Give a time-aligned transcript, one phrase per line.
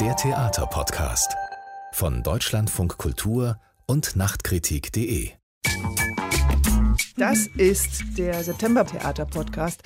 [0.00, 1.36] Der Theaterpodcast
[1.92, 5.32] von Deutschlandfunk Kultur und Nachtkritik.de.
[7.18, 9.82] Das ist der September-Theater-Podcast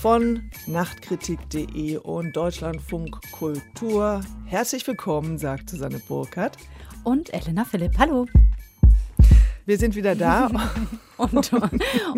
[0.00, 4.22] von Nachtkritik.de und Deutschlandfunk Kultur.
[4.46, 6.56] Herzlich willkommen, sagt Susanne Burkhardt.
[7.02, 7.98] Und Elena Philipp.
[7.98, 8.24] Hallo.
[9.66, 10.48] Wir sind wieder da.
[11.18, 11.52] und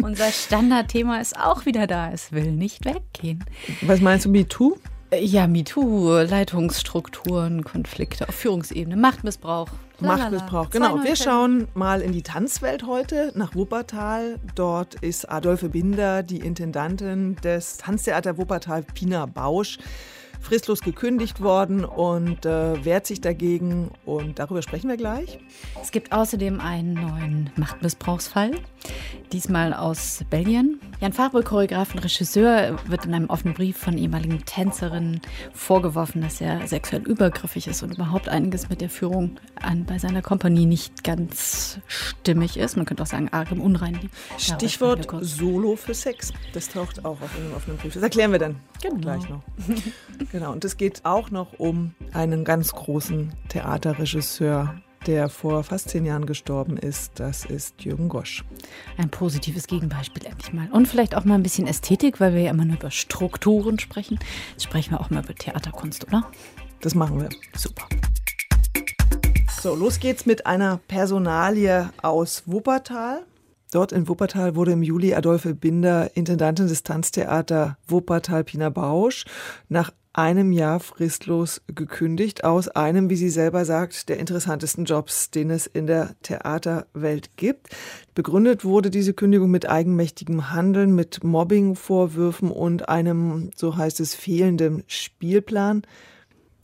[0.00, 2.12] unser Standardthema ist auch wieder da.
[2.12, 3.45] Es will nicht weggehen.
[3.82, 4.77] Was meinst du, MeToo?
[5.14, 9.68] Ja, MeToo, Leitungsstrukturen, Konflikte auf Führungsebene, Machtmissbrauch.
[10.00, 11.03] Machtmissbrauch, genau.
[11.04, 14.40] Wir schauen mal in die Tanzwelt heute nach Wuppertal.
[14.57, 19.79] Dort ist Adolphe Binder, die Intendantin des Tanztheater Wuppertal, Pina Bausch
[20.40, 23.90] fristlos gekündigt worden und äh, wehrt sich dagegen.
[24.04, 25.39] Und darüber sprechen wir gleich.
[25.82, 28.53] Es gibt außerdem einen neuen Machtmissbrauchsfall,
[29.32, 30.81] diesmal aus Belgien.
[31.00, 35.20] Jan Fabel, Choreograf und Regisseur, wird in einem offenen Brief von ehemaligen Tänzerinnen
[35.53, 40.23] vorgeworfen, dass er sexuell übergriffig ist und überhaupt einiges mit der Führung an, bei seiner
[40.23, 42.77] Kompanie nicht ganz stimmig ist.
[42.77, 44.11] Man könnte auch sagen, arg im Unreinen.
[44.39, 46.33] Stichwort Solo für Sex.
[46.53, 47.95] Das taucht auch auf einem offenen Brief.
[47.95, 48.97] Das erklären wir dann genau.
[48.97, 49.42] gleich noch.
[50.33, 56.05] Genau, und es geht auch noch um einen ganz großen Theaterregisseur, der vor fast zehn
[56.05, 57.21] Jahren gestorben ist.
[57.21, 58.45] Das ist Jürgen Gosch.
[58.99, 60.69] Ein positives Gegenbeispiel endlich mal.
[60.73, 64.19] Und vielleicht auch mal ein bisschen Ästhetik, weil wir ja immer nur über Strukturen sprechen.
[64.53, 66.29] Jetzt sprechen wir auch mal über Theaterkunst, oder?
[66.81, 67.29] Das machen wir.
[67.57, 67.87] Super.
[69.61, 73.25] So, los geht's mit einer Personalie aus Wuppertal.
[73.73, 79.25] Dort in Wuppertal wurde im Juli Adolphe Binder Intendantin des Tanztheater Wuppertal Pina Bausch
[79.69, 85.50] nach einem Jahr fristlos gekündigt aus einem, wie sie selber sagt, der interessantesten Jobs, den
[85.50, 87.69] es in der Theaterwelt gibt.
[88.14, 94.84] Begründet wurde diese Kündigung mit eigenmächtigem Handeln, mit Mobbingvorwürfen und einem, so heißt es, fehlenden
[94.86, 95.83] Spielplan.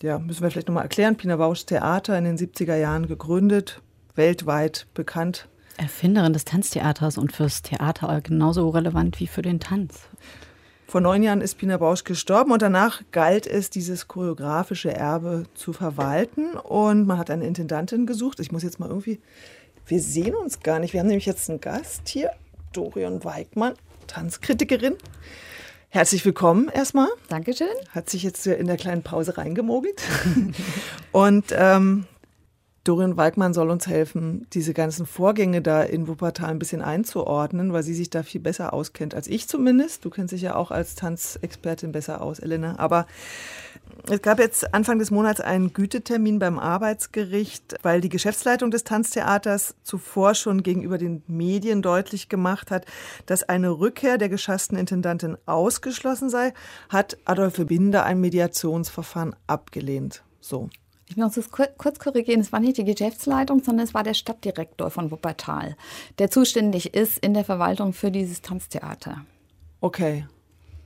[0.00, 1.16] Ja, müssen wir vielleicht nochmal erklären.
[1.16, 3.82] Pina Bausch Theater in den 70er Jahren gegründet,
[4.14, 5.48] weltweit bekannt.
[5.76, 10.08] Erfinderin des Tanztheaters und fürs Theater genauso relevant wie für den Tanz.
[10.92, 15.72] Vor neun Jahren ist Pina Bausch gestorben und danach galt es, dieses choreografische Erbe zu
[15.72, 16.52] verwalten.
[16.52, 18.40] Und man hat eine Intendantin gesucht.
[18.40, 19.18] Ich muss jetzt mal irgendwie.
[19.86, 20.92] Wir sehen uns gar nicht.
[20.92, 22.30] Wir haben nämlich jetzt einen Gast hier,
[22.74, 23.72] Dorian Weigmann,
[24.06, 24.96] Tanzkritikerin.
[25.88, 27.08] Herzlich willkommen erstmal.
[27.30, 27.68] Dankeschön.
[27.92, 30.02] Hat sich jetzt in der kleinen Pause reingemogelt.
[31.12, 32.04] und ähm,
[32.84, 37.84] Dorian Walkmann soll uns helfen, diese ganzen Vorgänge da in Wuppertal ein bisschen einzuordnen, weil
[37.84, 40.04] sie sich da viel besser auskennt als ich zumindest.
[40.04, 42.80] Du kennst dich ja auch als Tanzexpertin besser aus, Elena.
[42.80, 43.06] Aber
[44.08, 49.76] es gab jetzt Anfang des Monats einen Gütetermin beim Arbeitsgericht, weil die Geschäftsleitung des Tanztheaters
[49.84, 52.84] zuvor schon gegenüber den Medien deutlich gemacht hat,
[53.26, 56.52] dass eine Rückkehr der geschassten Intendantin ausgeschlossen sei,
[56.88, 60.24] hat Adolphe Binder ein Mediationsverfahren abgelehnt.
[60.40, 60.68] So.
[61.12, 64.90] Ich muss es kurz korrigieren, es war nicht die Geschäftsleitung, sondern es war der Stadtdirektor
[64.90, 65.76] von Wuppertal,
[66.18, 69.26] der zuständig ist in der Verwaltung für dieses Tanztheater.
[69.82, 70.24] Okay.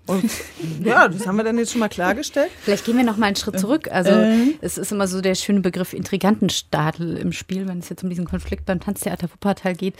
[0.06, 0.28] Und
[0.82, 2.50] ja, das haben wir dann jetzt schon mal klargestellt.
[2.60, 3.88] Vielleicht gehen wir noch mal einen Schritt zurück.
[3.92, 4.56] Also äh.
[4.62, 8.24] es ist immer so der schöne Begriff Intrigantenstadel im Spiel, wenn es jetzt um diesen
[8.24, 9.94] Konflikt beim Tanztheater Wuppertal geht,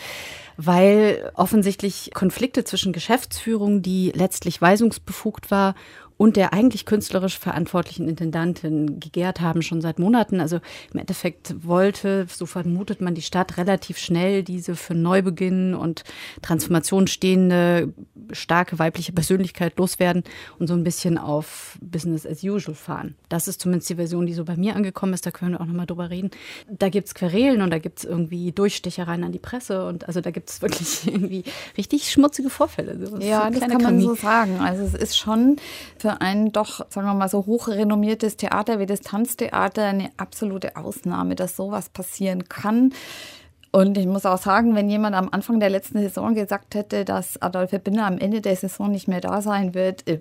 [0.57, 5.75] weil offensichtlich Konflikte zwischen Geschäftsführung, die letztlich weisungsbefugt war,
[6.17, 10.41] und der eigentlich künstlerisch verantwortlichen Intendantin gegärt haben, schon seit Monaten.
[10.41, 10.61] Also
[10.93, 16.05] im Endeffekt wollte, so vermutet man, die Stadt relativ schnell diese für Neubeginn und
[16.43, 17.93] Transformation stehende
[18.33, 20.25] starke weibliche Persönlichkeit loswerden
[20.59, 23.15] und so ein bisschen auf Business as usual fahren.
[23.29, 25.27] Das ist zumindest die Version, die so bei mir angekommen ist.
[25.27, 26.31] Da können wir auch nochmal drüber reden.
[26.71, 30.21] Da gibt es Querelen und da gibt es irgendwie Durchstechereien an die Presse und also
[30.23, 31.45] da gibt es wirklich irgendwie
[31.77, 33.07] richtig schmutzige Vorfälle.
[33.07, 34.61] So ja, das kann man so sagen.
[34.61, 35.57] Also es ist schon
[35.99, 41.35] für ein doch, sagen wir mal, so hochrenommiertes Theater wie das Tanztheater eine absolute Ausnahme,
[41.35, 42.93] dass sowas passieren kann.
[43.77, 47.41] Und ich muss auch sagen, wenn jemand am Anfang der letzten Saison gesagt hätte, dass
[47.43, 50.21] Adolphe Binder am Ende der Saison nicht mehr da sein wird, äh,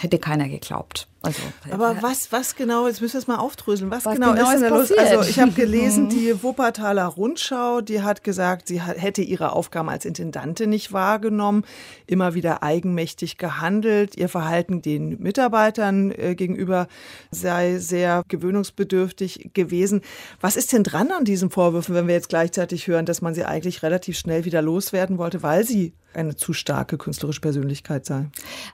[0.00, 1.06] hätte keiner geglaubt.
[1.20, 1.42] Also,
[1.72, 4.60] Aber was, was genau, jetzt müssen wir es mal aufdröseln, was, was genau, genau, ist
[4.60, 4.92] denn da los?
[4.92, 10.04] Also ich habe gelesen, die Wuppertaler Rundschau, die hat gesagt, sie hätte ihre Aufgaben als
[10.04, 11.64] Intendantin nicht wahrgenommen,
[12.06, 16.86] immer wieder eigenmächtig gehandelt, ihr Verhalten den Mitarbeitern äh, gegenüber
[17.32, 20.02] sei sehr gewöhnungsbedürftig gewesen.
[20.40, 23.44] Was ist denn dran an diesen Vorwürfen, wenn wir jetzt gleichzeitig hören, dass man sie
[23.44, 28.26] eigentlich relativ schnell wieder loswerden wollte, weil sie eine zu starke künstlerische Persönlichkeit sei?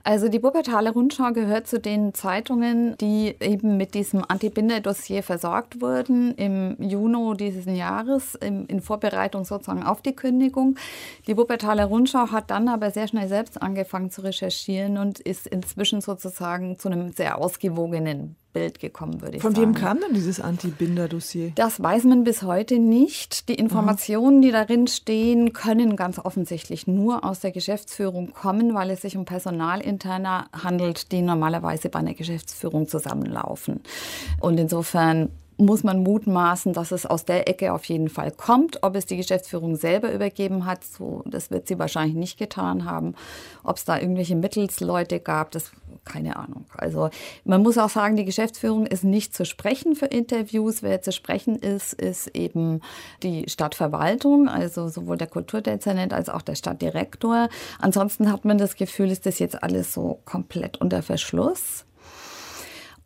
[0.02, 6.35] Also die Wuppertaler Rundschau gehört zu den Zeitungen, die eben mit diesem Anti-Binder-Dossier versorgt wurden
[6.35, 10.76] im Juni dieses Jahres in, in Vorbereitung sozusagen auf die Kündigung.
[11.26, 16.00] Die Wuppertaler Rundschau hat dann aber sehr schnell selbst angefangen zu recherchieren und ist inzwischen
[16.00, 19.66] sozusagen zu einem sehr ausgewogenen Bild gekommen, würde ich Von sagen.
[19.66, 21.52] wem kam denn dieses Anti-Binder-Dossier?
[21.56, 23.50] Das weiß man bis heute nicht.
[23.50, 29.02] Die Informationen, die darin stehen, können ganz offensichtlich nur aus der Geschäftsführung kommen, weil es
[29.02, 33.80] sich um Personalinterner handelt, die normalerweise bei einer Geschäftsführung zusammenlaufen.
[34.40, 38.82] Und insofern muss man mutmaßen, dass es aus der Ecke auf jeden Fall kommt.
[38.82, 43.14] Ob es die Geschäftsführung selber übergeben hat, so, das wird sie wahrscheinlich nicht getan haben.
[43.62, 45.70] Ob es da irgendwelche Mittelsleute gab, das
[46.04, 46.66] keine Ahnung.
[46.76, 47.10] Also
[47.44, 50.82] man muss auch sagen, die Geschäftsführung ist nicht zu sprechen für Interviews.
[50.82, 52.80] Wer zu sprechen ist, ist eben
[53.22, 57.48] die Stadtverwaltung, also sowohl der Kulturdezernent als auch der Stadtdirektor.
[57.78, 61.84] Ansonsten hat man das Gefühl, ist das jetzt alles so komplett unter Verschluss.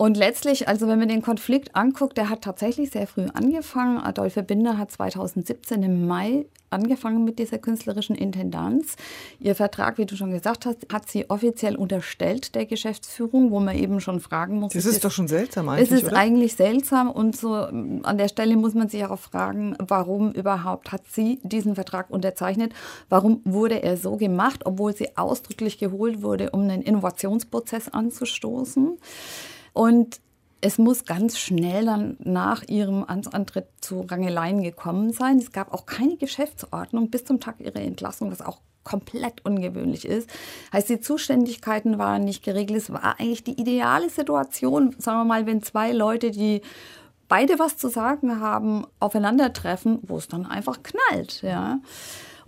[0.01, 3.99] Und letztlich, also wenn man den Konflikt anguckt, der hat tatsächlich sehr früh angefangen.
[3.99, 8.95] Adolphe Binder hat 2017 im Mai angefangen mit dieser künstlerischen Intendanz.
[9.41, 13.77] Ihr Vertrag, wie du schon gesagt hast, hat sie offiziell unterstellt der Geschäftsführung, wo man
[13.77, 14.73] eben schon fragen muss.
[14.73, 15.91] Das ist, ist doch schon seltsam eigentlich.
[15.91, 16.17] Es ist oder?
[16.17, 21.03] eigentlich seltsam und so an der Stelle muss man sich auch fragen, warum überhaupt hat
[21.11, 22.73] sie diesen Vertrag unterzeichnet?
[23.09, 28.97] Warum wurde er so gemacht, obwohl sie ausdrücklich geholt wurde, um einen Innovationsprozess anzustoßen?
[29.73, 30.21] Und
[30.61, 35.39] es muss ganz schnell dann nach ihrem Amtsantritt zu Rangeleien gekommen sein.
[35.39, 40.29] Es gab auch keine Geschäftsordnung bis zum Tag ihrer Entlassung, was auch komplett ungewöhnlich ist.
[40.73, 42.79] Heißt, die Zuständigkeiten waren nicht geregelt.
[42.79, 46.63] Es war eigentlich die ideale Situation, sagen wir mal, wenn zwei Leute, die
[47.29, 51.43] beide was zu sagen haben, aufeinandertreffen, wo es dann einfach knallt.
[51.43, 51.81] Ja.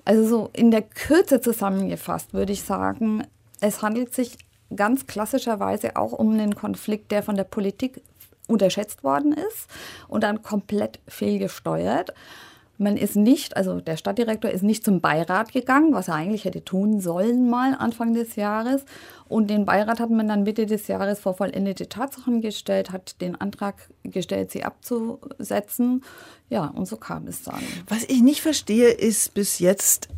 [0.04, 3.24] Also so in der Kürze zusammengefasst würde ich sagen,
[3.60, 4.38] es handelt sich
[4.74, 8.02] ganz klassischerweise auch um einen Konflikt, der von der Politik
[8.46, 9.68] unterschätzt worden ist
[10.08, 12.12] und dann komplett fehlgesteuert.
[12.80, 16.64] Man ist nicht, also der Stadtdirektor ist nicht zum Beirat gegangen, was er eigentlich hätte
[16.64, 18.86] tun sollen mal Anfang des Jahres.
[19.28, 23.38] Und den Beirat hat man dann Mitte des Jahres vor vollendete Tatsachen gestellt, hat den
[23.38, 26.02] Antrag gestellt, sie abzusetzen.
[26.48, 27.60] Ja, und so kam es dann.
[27.86, 30.08] Was ich nicht verstehe, ist bis jetzt,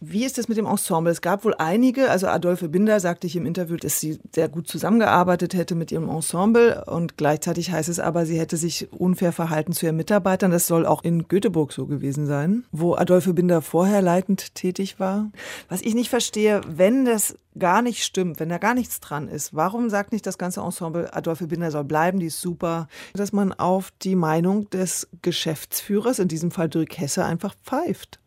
[0.00, 1.12] wie ist das mit dem Ensemble?
[1.12, 4.66] Es gab wohl einige, also Adolphe Binder sagte ich im Interview, dass sie sehr gut
[4.66, 9.72] zusammengearbeitet hätte mit ihrem Ensemble und gleichzeitig heißt es aber, sie hätte sich unfair verhalten
[9.72, 10.50] zu ihren Mitarbeitern.
[10.50, 15.30] Das soll auch in Göteborg so gewesen sein, wo Adolphe Binder vorher leitend tätig war.
[15.68, 19.54] Was ich nicht verstehe, wenn das gar nicht stimmt, wenn da gar nichts dran ist,
[19.54, 23.52] warum sagt nicht das ganze Ensemble, Adolphe Binder soll bleiben, die ist super, dass man
[23.52, 28.18] auf die Meinung des Geschäftsführers, in diesem Fall Dirk Hesse, einfach pfeift?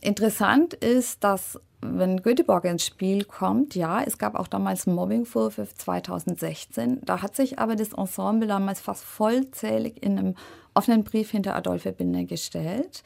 [0.00, 5.74] Interessant ist, dass wenn Göteborg ins Spiel kommt, ja, es gab auch damals einen Mobbingvorwurf
[5.74, 7.00] 2016.
[7.04, 10.34] Da hat sich aber das Ensemble damals fast vollzählig in einem
[10.74, 13.02] offenen Brief hinter Adolphe Binder gestellt.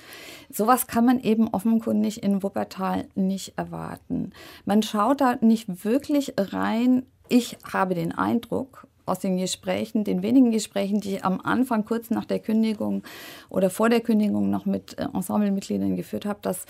[0.51, 4.33] Sowas kann man eben offenkundig in Wuppertal nicht erwarten.
[4.65, 7.07] Man schaut da nicht wirklich rein.
[7.29, 12.11] Ich habe den Eindruck, aus den Gesprächen, den wenigen Gesprächen, die ich am Anfang kurz
[12.11, 13.03] nach der Kündigung
[13.49, 16.67] oder vor der Kündigung noch mit Ensemblemitgliedern geführt habe, dass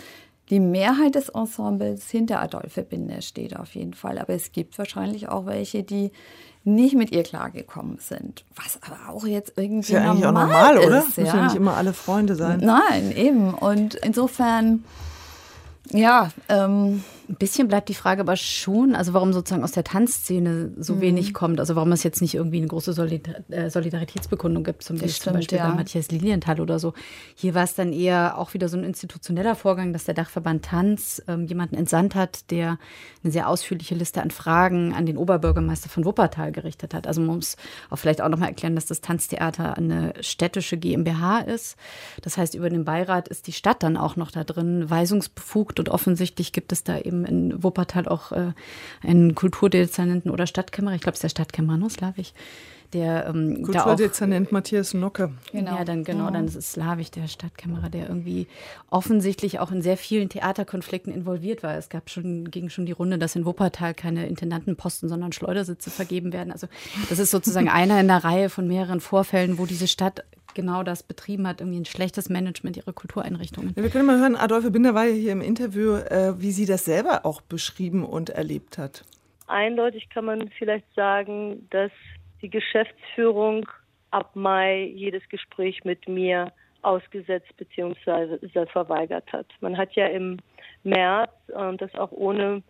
[0.50, 4.18] die Mehrheit des Ensembles hinter Adolphe Binder steht auf jeden Fall.
[4.18, 6.10] Aber es gibt wahrscheinlich auch welche, die
[6.64, 8.44] nicht mit ihr klargekommen sind.
[8.54, 10.96] Was aber auch jetzt irgendwie ist ja eigentlich normal auch normal, ist, oder?
[10.96, 11.04] Ja.
[11.04, 12.60] Müssen ja nicht immer alle Freunde sein.
[12.62, 13.54] Nein, eben.
[13.54, 14.84] Und insofern,
[15.90, 17.02] ja, ähm,
[17.32, 21.00] ein bisschen bleibt die Frage aber schon, also warum sozusagen aus der Tanzszene so mhm.
[21.00, 24.98] wenig kommt, also warum es jetzt nicht irgendwie eine große Solidar äh, Solidaritätsbekundung gibt, zum,
[24.98, 25.70] das zum stimmt, Beispiel ja.
[25.70, 26.92] bei Matthias Lilienthal oder so.
[27.34, 31.22] Hier war es dann eher auch wieder so ein institutioneller Vorgang, dass der Dachverband Tanz
[31.26, 32.78] ähm, jemanden entsandt hat, der
[33.24, 37.06] eine sehr ausführliche Liste an Fragen an den Oberbürgermeister von Wuppertal gerichtet hat.
[37.06, 37.56] Also man muss
[37.88, 41.76] auch vielleicht auch nochmal erklären, dass das Tanztheater eine städtische GmbH ist.
[42.20, 45.88] Das heißt, über den Beirat ist die Stadt dann auch noch da drin weisungsbefugt und
[45.88, 48.52] offensichtlich gibt es da eben in Wuppertal auch äh,
[49.02, 52.32] einen Kulturdezernenten oder Stadtkämmerer, ich glaube, es ist der Stadtkämmerer, ne, slawisch,
[52.92, 55.30] der ähm, Kulturdezernent Matthias Nocke.
[55.52, 55.76] Genau.
[55.76, 58.46] Ja, dann genau, dann ist es slawisch, der Stadtkämmerer, der irgendwie
[58.90, 61.76] offensichtlich auch in sehr vielen Theaterkonflikten involviert war.
[61.76, 66.32] Es gab schon, ging schon die Runde, dass in Wuppertal keine Intendantenposten, sondern Schleudersitze vergeben
[66.32, 66.52] werden.
[66.52, 66.68] Also
[67.08, 71.02] das ist sozusagen einer in der Reihe von mehreren Vorfällen, wo diese Stadt genau das
[71.02, 73.74] betrieben hat, irgendwie ein schlechtes Management ihrer Kultureinrichtungen.
[73.74, 76.84] Wir können mal hören, Adolphe Binder war ja hier im Interview, äh, wie sie das
[76.84, 79.04] selber auch beschrieben und erlebt hat.
[79.46, 81.90] Eindeutig kann man vielleicht sagen, dass
[82.42, 83.66] die Geschäftsführung
[84.10, 88.66] ab Mai jedes Gespräch mit mir ausgesetzt bzw.
[88.66, 89.46] verweigert hat.
[89.60, 90.38] Man hat ja im
[90.82, 92.62] März, und das auch ohne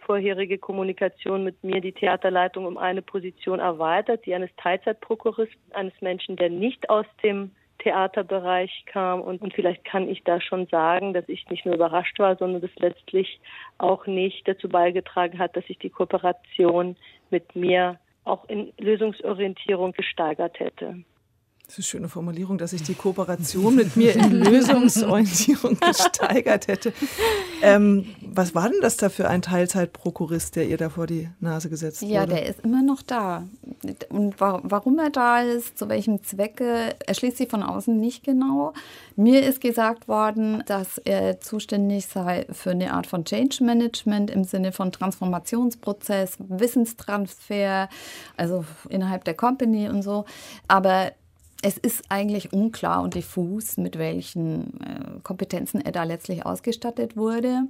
[0.00, 6.36] vorherige Kommunikation mit mir, die Theaterleitung um eine Position erweitert, die eines Teilzeitprokuristen, eines Menschen,
[6.36, 9.20] der nicht aus dem Theaterbereich kam.
[9.20, 12.62] Und, und vielleicht kann ich da schon sagen, dass ich nicht nur überrascht war, sondern
[12.62, 13.38] das letztlich
[13.76, 16.96] auch nicht dazu beigetragen hat, dass sich die Kooperation
[17.30, 21.02] mit mir auch in Lösungsorientierung gesteigert hätte.
[21.68, 26.94] Das ist eine schöne Formulierung, dass sich die Kooperation mit mir in Lösungsorientierung gesteigert hätte.
[27.60, 31.68] Ähm, was war denn das da für ein Teilzeitprokurist, der ihr da vor die Nase
[31.68, 32.12] gesetzt wurde?
[32.14, 33.46] Ja, der ist immer noch da.
[34.08, 38.72] Und warum er da ist, zu welchem Zwecke, erschließt sich von außen nicht genau.
[39.16, 44.44] Mir ist gesagt worden, dass er zuständig sei für eine Art von Change Management im
[44.44, 47.90] Sinne von Transformationsprozess, Wissenstransfer,
[48.38, 50.24] also innerhalb der Company und so.
[50.66, 51.12] Aber
[51.62, 57.62] es ist eigentlich unklar und diffus, mit welchen äh, Kompetenzen er da letztlich ausgestattet wurde.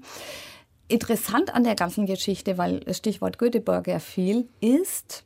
[0.89, 5.25] Interessant an der ganzen Geschichte, weil Stichwort Göteborg ja fiel, ist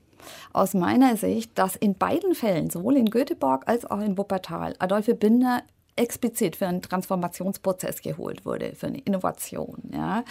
[0.52, 5.14] aus meiner Sicht, dass in beiden Fällen, sowohl in Göteborg als auch in Wuppertal, Adolphe
[5.14, 5.62] Binder
[5.96, 9.90] explizit für einen Transformationsprozess geholt wurde, für eine Innovation.
[9.92, 10.25] Ja.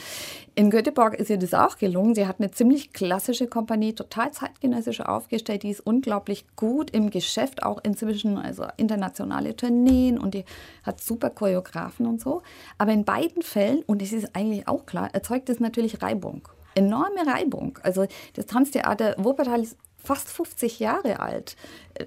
[0.56, 2.16] In Göteborg ist ihr das auch gelungen.
[2.16, 5.64] Sie hat eine ziemlich klassische Kompanie, total zeitgenössisch aufgestellt.
[5.64, 10.46] Die ist unglaublich gut im Geschäft, auch inzwischen, also internationale Tourneen und die
[10.84, 12.42] hat super Choreografen und so.
[12.78, 16.48] Aber in beiden Fällen, und es ist eigentlich auch klar, erzeugt es natürlich Reibung.
[16.74, 17.78] Enorme Reibung.
[17.84, 21.56] Also das Tanztheater Wuppertal ist fast 50 Jahre alt.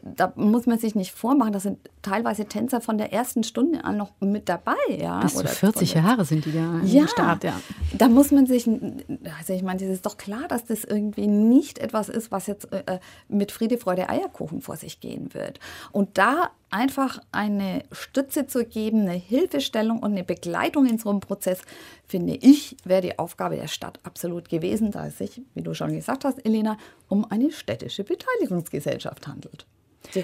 [0.03, 3.97] Da muss man sich nicht vormachen, da sind teilweise Tänzer von der ersten Stunde an
[3.97, 4.75] noch mit dabei.
[4.89, 5.21] Ja?
[5.21, 7.45] Bis zu 40 Jahre sind die da ja, im Start.
[7.45, 7.61] Ja,
[7.93, 11.79] da muss man sich, also ich meine, es ist doch klar, dass das irgendwie nicht
[11.79, 12.99] etwas ist, was jetzt äh,
[13.29, 15.61] mit Friede, Freude, Eierkuchen vor sich gehen wird.
[15.93, 21.21] Und da einfach eine Stütze zu geben, eine Hilfestellung und eine Begleitung in so einem
[21.21, 21.63] Prozess,
[22.07, 25.93] finde ich, wäre die Aufgabe der Stadt absolut gewesen, da es sich, wie du schon
[25.95, 26.77] gesagt hast, Elena,
[27.09, 29.67] um eine städtische Beteiligungsgesellschaft handelt.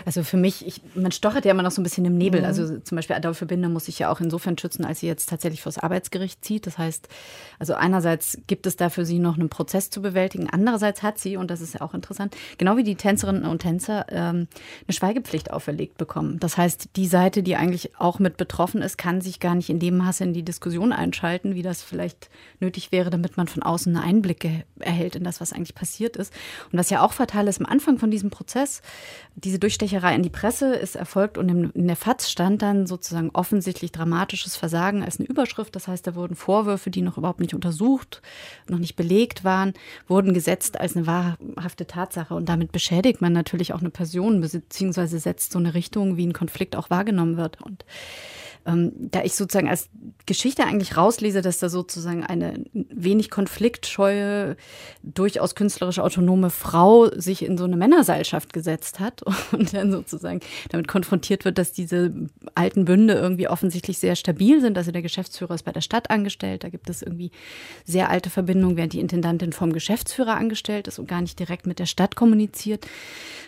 [0.04, 2.40] Also für mich, ich, man stochert ja immer noch so ein bisschen im Nebel.
[2.40, 2.46] Mhm.
[2.46, 5.62] Also zum Beispiel Adolphe Binder muss sich ja auch insofern schützen, als sie jetzt tatsächlich
[5.62, 6.66] vors Arbeitsgericht zieht.
[6.66, 7.08] Das heißt,
[7.58, 10.48] also einerseits gibt es da für sie noch einen Prozess zu bewältigen.
[10.50, 14.06] Andererseits hat sie, und das ist ja auch interessant, genau wie die Tänzerinnen und Tänzer,
[14.10, 14.48] ähm,
[14.86, 16.38] eine Schweigepflicht auferlegt bekommen.
[16.40, 19.78] Das heißt, die Seite, die eigentlich auch mit betroffen ist, kann sich gar nicht in
[19.78, 23.94] dem Maße in die Diskussion einschalten, wie das vielleicht nötig wäre, damit man von außen
[23.96, 26.32] eine Einblicke erhält in das, was eigentlich passiert ist.
[26.72, 28.82] Und was ja auch fatal ist, am Anfang von diesem Prozess,
[29.34, 33.92] diese Durchstecherei in die Presse ist erfolgt und in der FAZ stand dann sozusagen offensichtlich
[33.92, 35.76] dramatisches Versagen als eine Überschrift.
[35.76, 38.20] Das heißt, da wurden Vorwürfe, die noch überhaupt nicht untersucht,
[38.66, 39.74] noch nicht belegt waren,
[40.08, 42.34] wurden gesetzt als eine wahrhafte Tatsache.
[42.34, 46.32] Und damit beschädigt man natürlich auch eine Person, beziehungsweise setzt so eine Richtung, wie ein
[46.32, 47.62] Konflikt auch wahrgenommen wird.
[47.62, 47.84] Und
[48.66, 49.88] ähm, da ich sozusagen als
[50.26, 54.56] Geschichte eigentlich rauslese, dass da sozusagen eine wenig konfliktscheue,
[55.02, 60.88] durchaus künstlerisch autonome Frau sich in so eine Männerseilschaft gesetzt hat und dann sozusagen damit
[60.88, 62.12] konfrontiert wird, dass diese
[62.54, 64.76] alten Bünde irgendwie offensichtlich sehr stabil sind.
[64.76, 67.30] Also der Geschäftsführer ist bei der Stadt angestellt, da gibt es irgendwie
[67.84, 71.78] sehr alte Verbindungen, während die Intendantin vom Geschäftsführer angestellt ist und gar nicht direkt mit
[71.78, 72.86] der Stadt kommuniziert.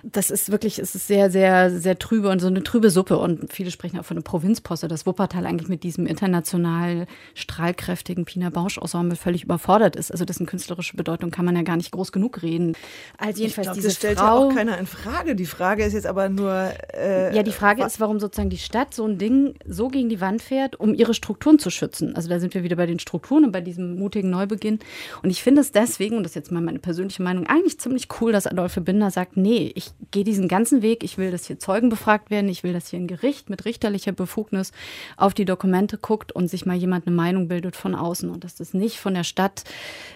[0.03, 3.53] Das ist wirklich, es ist sehr, sehr, sehr trübe und so eine trübe Suppe und
[3.53, 8.79] viele sprechen auch von einer Provinzposse, dass Wuppertal eigentlich mit diesem international strahlkräftigen Pina Bausch
[8.79, 10.11] Ensemble völlig überfordert ist.
[10.11, 12.77] Also dessen künstlerische Bedeutung kann man ja gar nicht groß genug reden.
[13.19, 15.35] Also jedenfalls glaub, diese das stellt Frau, ja auch keiner in Frage.
[15.35, 18.95] Die Frage ist jetzt aber nur äh, Ja, die Frage ist, warum sozusagen die Stadt
[18.95, 22.15] so ein Ding so gegen die Wand fährt, um ihre Strukturen zu schützen.
[22.15, 24.79] Also da sind wir wieder bei den Strukturen und bei diesem mutigen Neubeginn.
[25.23, 28.09] Und ich finde es deswegen, und das ist jetzt mal meine persönliche Meinung, eigentlich ziemlich
[28.21, 31.59] cool, dass Adolphe Binder sagt, nee, ich gehe diesen ganzen Weg, ich will, dass hier
[31.59, 34.73] Zeugen befragt werden, ich will, dass hier ein Gericht mit richterlicher Befugnis
[35.17, 38.55] auf die Dokumente guckt und sich mal jemand eine Meinung bildet von außen und dass
[38.57, 39.65] das nicht von der Stadt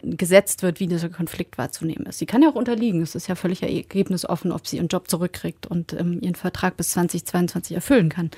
[0.03, 2.19] gesetzt wird, wie dieser Konflikt wahrzunehmen ist.
[2.19, 3.03] Sie kann ja auch unterliegen.
[3.03, 6.91] Es ist ja völlig ergebnisoffen, ob sie ihren Job zurückkriegt und ähm, ihren Vertrag bis
[6.91, 8.31] 2022 erfüllen kann.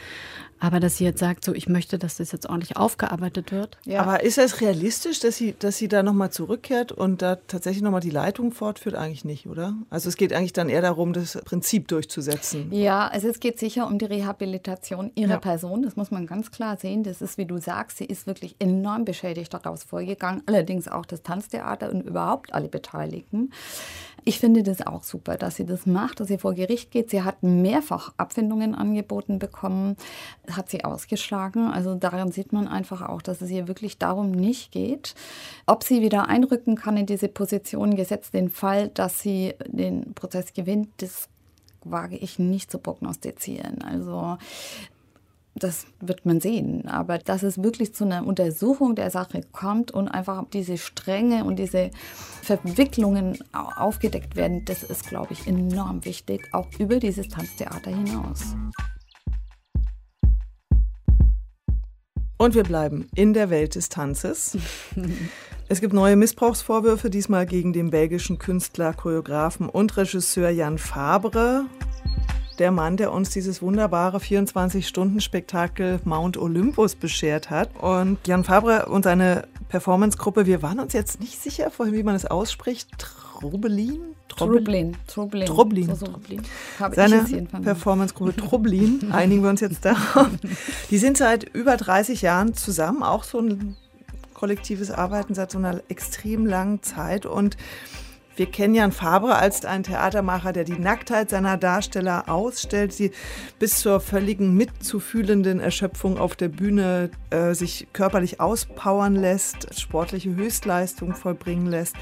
[0.61, 3.79] Aber dass sie jetzt sagt, so ich möchte, dass das jetzt ordentlich aufgearbeitet wird.
[3.85, 4.03] Ja.
[4.03, 8.01] Aber ist es realistisch, dass sie, dass sie da nochmal zurückkehrt und da tatsächlich nochmal
[8.01, 8.95] die Leitung fortführt?
[8.95, 9.75] Eigentlich nicht, oder?
[9.91, 12.73] Also es geht eigentlich dann eher darum, das Prinzip durchzusetzen.
[12.73, 15.39] Ja, also es geht sicher um die Rehabilitation ihrer ja.
[15.39, 15.83] Person.
[15.83, 17.03] Das muss man ganz klar sehen.
[17.03, 20.43] Das ist, wie du sagst, sie ist wirklich enorm beschädigt daraus vorgegangen.
[20.47, 23.51] Allerdings auch das Tanztheater und überhaupt alle Beteiligten.
[24.29, 27.09] Ich finde das auch super, dass sie das macht, dass sie vor Gericht geht.
[27.09, 29.97] Sie hat mehrfach Abfindungen angeboten bekommen,
[30.51, 31.69] hat sie ausgeschlagen.
[31.69, 35.15] Also daran sieht man einfach auch, dass es ihr wirklich darum nicht geht.
[35.65, 40.53] Ob sie wieder einrücken kann in diese Position, gesetzt den Fall, dass sie den Prozess
[40.53, 41.31] gewinnt, das
[41.83, 43.81] wage ich nicht zu prognostizieren.
[43.81, 44.37] Also
[45.55, 46.87] das wird man sehen.
[46.89, 51.57] Aber dass es wirklich zu einer Untersuchung der Sache kommt und einfach diese Stränge und
[51.57, 51.91] diese
[52.43, 58.55] Verwicklungen aufgedeckt werden, das ist, glaube ich, enorm wichtig, auch über dieses Tanztheater hinaus.
[62.41, 64.57] Und wir bleiben in der Welt des Tanzes.
[65.71, 71.67] Es gibt neue Missbrauchsvorwürfe, diesmal gegen den belgischen Künstler, Choreografen und Regisseur Jan Fabre
[72.59, 77.71] der Mann, der uns dieses wunderbare 24-Stunden-Spektakel Mount Olympus beschert hat.
[77.81, 82.15] Und Jan Fabre und seine Performance-Gruppe, wir waren uns jetzt nicht sicher vorhin, wie man
[82.15, 82.89] es ausspricht.
[82.99, 84.15] Trobelin?
[84.29, 84.97] Trublin.
[85.07, 85.47] Trublin.
[85.47, 85.95] Trublin.
[85.95, 86.91] So, so.
[86.93, 87.25] Seine
[87.63, 90.29] Performance-Gruppe Trublin, einigen wir uns jetzt darauf.
[90.91, 93.77] Die sind seit über 30 Jahren zusammen, auch so ein
[94.35, 97.57] kollektives Arbeiten seit so einer extrem langen Zeit und
[98.39, 103.11] wir kennen Jan Fabre als einen Theatermacher, der die Nacktheit seiner Darsteller ausstellt, sie
[103.59, 111.15] bis zur völligen mitzufühlenden Erschöpfung auf der Bühne äh, sich körperlich auspowern lässt, sportliche Höchstleistung
[111.15, 111.97] vollbringen lässt.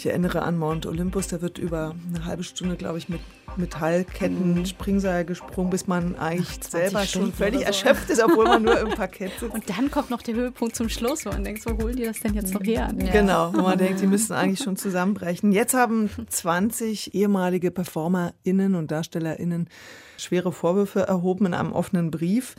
[0.00, 3.20] Ich erinnere an Mount Olympus, da wird über eine halbe Stunde, glaube ich, mit
[3.56, 4.64] Metallketten, mhm.
[4.64, 7.66] Springseil gesprungen, bis man eigentlich selber schon völlig so.
[7.66, 9.52] erschöpft ist, obwohl man nur im Parkett sitzt.
[9.52, 12.18] Und dann kommt noch der Höhepunkt zum Schluss, wo man denkt, wo holen die das
[12.20, 12.90] denn jetzt noch her?
[12.98, 13.12] Ja.
[13.12, 15.52] Genau, wo man denkt, die müssten eigentlich schon zusammenbrechen.
[15.52, 19.68] Jetzt haben 20 ehemalige PerformerInnen und DarstellerInnen
[20.16, 22.54] schwere Vorwürfe erhoben in einem offenen Brief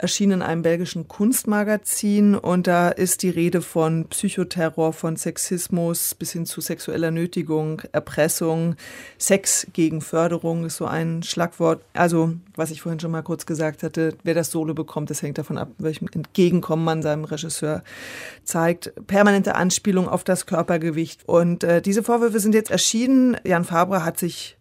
[0.00, 6.32] erschien in einem belgischen Kunstmagazin und da ist die Rede von Psychoterror, von Sexismus bis
[6.32, 8.76] hin zu sexueller Nötigung, Erpressung,
[9.18, 11.82] Sex gegen Förderung ist so ein Schlagwort.
[11.92, 15.38] Also, was ich vorhin schon mal kurz gesagt hatte, wer das Solo bekommt, das hängt
[15.38, 17.82] davon ab, welchem Entgegenkommen man seinem Regisseur
[18.44, 18.92] zeigt.
[19.06, 21.22] Permanente Anspielung auf das Körpergewicht.
[21.26, 23.36] Und äh, diese Vorwürfe sind jetzt erschienen.
[23.44, 24.56] Jan Fabre hat sich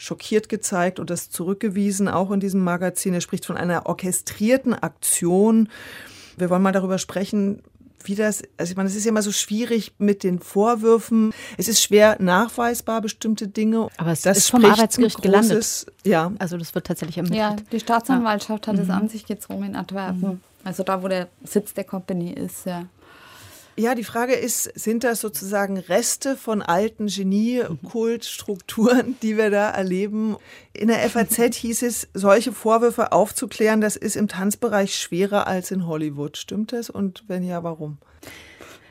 [0.00, 3.12] schockiert gezeigt und das zurückgewiesen, auch in diesem Magazin.
[3.12, 5.68] Er spricht von einer orchestrierten Aktion.
[6.38, 7.62] Wir wollen mal darüber sprechen,
[8.04, 11.34] wie das, also ich meine, es ist ja immer so schwierig mit den Vorwürfen.
[11.58, 13.88] Es ist schwer nachweisbar, bestimmte Dinge.
[13.98, 15.86] Aber es das ist vom Arbeitsgericht großes, gelandet.
[16.06, 16.32] Ja.
[16.38, 17.38] Also das wird tatsächlich ermittelt.
[17.38, 18.72] Ja, die Staatsanwaltschaft ja.
[18.72, 18.94] hat es mhm.
[18.94, 20.20] an sich gezogen in Antwerpen.
[20.20, 20.40] Mhm.
[20.64, 22.86] Also da, wo der Sitz der Company ist, ja.
[23.80, 30.36] Ja, die Frage ist, sind das sozusagen Reste von alten Genie-Kultstrukturen, die wir da erleben?
[30.74, 35.86] In der FAZ hieß es, solche Vorwürfe aufzuklären, das ist im Tanzbereich schwerer als in
[35.86, 36.36] Hollywood.
[36.36, 36.90] Stimmt das?
[36.90, 37.96] Und wenn ja, warum?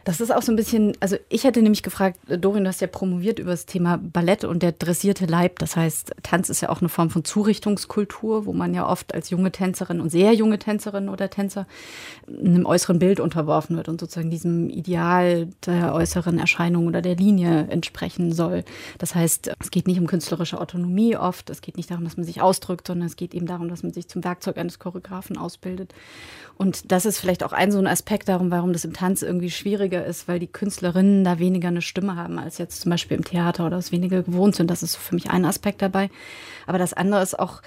[0.04, 2.88] Das ist auch so ein bisschen, also ich hätte nämlich gefragt, Dorin, du hast ja
[2.88, 5.60] promoviert über das Thema Ballett und der dressierte Leib.
[5.60, 9.30] Das heißt, Tanz ist ja auch eine Form von Zurichtungskultur, wo man ja oft als
[9.30, 11.68] junge Tänzerin und sehr junge Tänzerin oder Tänzer
[12.28, 17.68] einem äußeren Bild unterworfen wird und sozusagen diesem Ideal der äußeren Erscheinung oder der Linie
[17.70, 18.64] entsprechen soll.
[18.98, 22.26] Das heißt, es geht nicht um künstlerische Autonomie oft, es geht nicht darum, dass man
[22.26, 25.94] sich ausdrückt, sondern es geht eben darum, dass man sich zum Werkzeug eines Choreografen ausbildet.
[26.58, 29.50] Und das ist vielleicht auch ein so ein Aspekt darum, warum das im Tanz irgendwie
[29.90, 33.24] schwieriger ist, weil die Künstlerinnen da weniger eine Stimme haben als jetzt zum Beispiel im
[33.24, 34.70] Theater oder es weniger gewohnt sind.
[34.70, 36.10] Das ist für mich ein Aspekt dabei.
[36.68, 37.62] Aber das andere ist auch,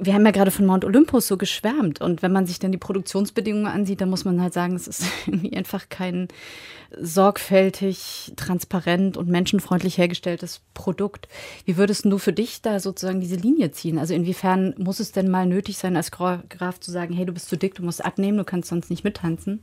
[0.00, 2.00] wir haben ja gerade von Mount Olympus so geschwärmt.
[2.00, 5.04] Und wenn man sich dann die Produktionsbedingungen ansieht, dann muss man halt sagen, es ist
[5.26, 6.28] irgendwie einfach kein
[6.98, 11.28] sorgfältig, transparent und menschenfreundlich hergestelltes Produkt.
[11.64, 13.98] Wie würdest du für dich da sozusagen diese Linie ziehen?
[13.98, 17.48] Also inwiefern muss es denn mal nötig sein, als Choreograf zu sagen, hey, du bist
[17.48, 19.60] zu dick, du musst abnehmen, du kannst sonst nicht mittanzen?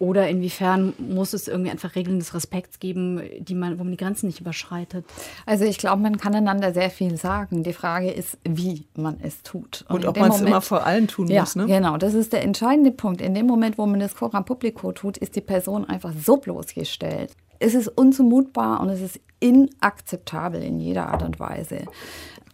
[0.00, 3.96] Oder inwiefern muss es irgendwie einfach Regeln des Respekts geben, die man, wo man die
[3.96, 5.04] Grenzen nicht überschreitet?
[5.46, 7.62] Also ich glaube, man kann einander sehr viel sagen.
[7.62, 9.84] Die Frage ist, wie man es tut.
[9.88, 11.54] Und, Und ob man es immer vor allen tun ja, muss.
[11.54, 11.66] Ne?
[11.66, 13.20] Genau, das ist der entscheidende Punkt.
[13.20, 17.32] In dem Moment, wo man das Coram Publico tut, ist die Person einfach so bloßgestellt.
[17.60, 21.84] Es ist unzumutbar und es ist inakzeptabel in jeder Art und Weise.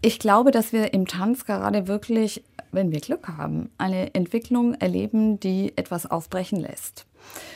[0.03, 5.41] Ich glaube, dass wir im Tanz gerade wirklich, wenn wir Glück haben, eine Entwicklung erleben,
[5.41, 7.07] die etwas aufbrechen lässt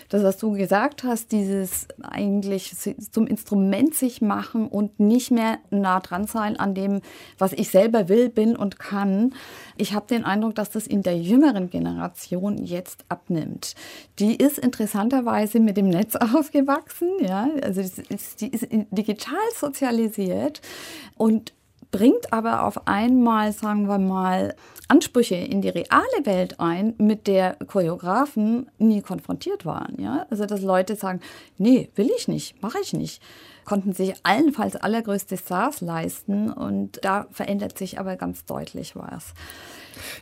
[0.09, 2.75] das, was du gesagt hast, dieses eigentlich
[3.11, 7.01] zum Instrument sich machen und nicht mehr nah dran sein an dem,
[7.39, 9.35] was ich selber will, bin und kann.
[9.77, 13.75] Ich habe den Eindruck, dass das in der jüngeren Generation jetzt abnimmt.
[14.19, 17.83] Die ist interessanterweise mit dem Netz aufgewachsen, ja, also
[18.41, 20.61] die ist digital sozialisiert
[21.17, 21.53] und
[21.95, 24.57] bringt aber auf einmal, sagen wir mal,
[24.89, 30.01] Ansprüche in die reale Welt ein, mit der Choreografen nie konfrontiert waren.
[30.01, 30.27] Ja?
[30.29, 31.21] Also dass Leute sagen,
[31.57, 33.23] nee, will ich nicht, mache ich nicht
[33.65, 39.33] konnten sich allenfalls allergrößte Stars leisten und da verändert sich aber ganz deutlich was.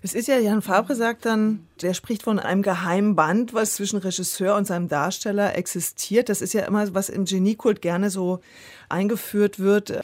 [0.03, 3.99] Es ist ja, Jan Fabre sagt dann, der spricht von einem geheimen Band, was zwischen
[3.99, 6.29] Regisseur und seinem Darsteller existiert.
[6.29, 8.41] Das ist ja immer, was im Geniekult gerne so
[8.89, 10.03] eingeführt wird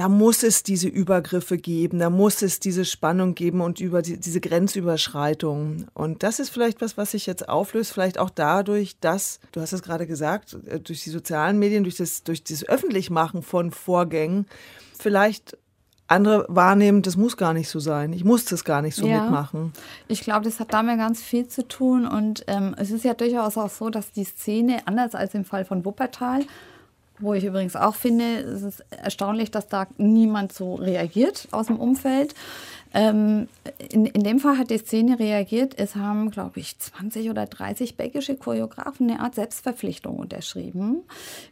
[0.00, 4.18] da muss es diese Übergriffe geben, da muss es diese Spannung geben und über die,
[4.18, 5.88] diese Grenzüberschreitung.
[5.92, 9.74] Und das ist vielleicht was, was sich jetzt auflöst, vielleicht auch dadurch, dass, du hast
[9.74, 14.46] es gerade gesagt, äh, durch die sozialen Medien, durch das, durch das Öffentlichmachen von Vorgängen,
[14.98, 15.58] vielleicht
[16.06, 18.14] andere wahrnehmen, das muss gar nicht so sein.
[18.14, 19.20] Ich muss das gar nicht so ja.
[19.20, 19.74] mitmachen.
[20.08, 22.06] Ich glaube, das hat damit ganz viel zu tun.
[22.06, 25.66] Und ähm, es ist ja durchaus auch so, dass die Szene, anders als im Fall
[25.66, 26.46] von Wuppertal,
[27.20, 31.78] wo ich übrigens auch finde, es ist erstaunlich, dass da niemand so reagiert aus dem
[31.78, 32.34] Umfeld.
[32.92, 33.48] Ähm,
[33.90, 35.74] in, in dem Fall hat die Szene reagiert.
[35.78, 41.02] Es haben, glaube ich, 20 oder 30 belgische Choreografen eine Art Selbstverpflichtung unterschrieben,